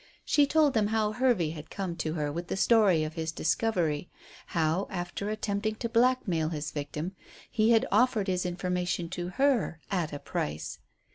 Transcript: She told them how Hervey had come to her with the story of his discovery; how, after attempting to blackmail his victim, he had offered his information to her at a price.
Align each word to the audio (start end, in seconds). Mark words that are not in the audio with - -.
She 0.25 0.47
told 0.47 0.73
them 0.73 0.87
how 0.87 1.11
Hervey 1.11 1.51
had 1.51 1.69
come 1.69 1.95
to 1.97 2.13
her 2.13 2.31
with 2.31 2.47
the 2.47 2.57
story 2.57 3.03
of 3.03 3.13
his 3.13 3.31
discovery; 3.31 4.09
how, 4.47 4.87
after 4.89 5.29
attempting 5.29 5.75
to 5.75 5.87
blackmail 5.89 6.49
his 6.49 6.71
victim, 6.71 7.11
he 7.51 7.69
had 7.69 7.85
offered 7.91 8.25
his 8.27 8.43
information 8.43 9.09
to 9.09 9.27
her 9.27 9.79
at 9.91 10.11
a 10.11 10.17
price. 10.17 10.79